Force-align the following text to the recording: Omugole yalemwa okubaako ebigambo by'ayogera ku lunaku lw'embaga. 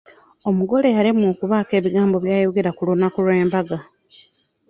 Omugole 0.49 0.87
yalemwa 0.95 1.27
okubaako 1.33 1.71
ebigambo 1.79 2.15
by'ayogera 2.23 2.71
ku 2.77 2.81
lunaku 2.87 3.19
lw'embaga. 3.25 3.77